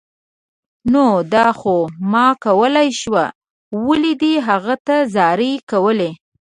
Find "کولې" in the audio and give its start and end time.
5.71-6.09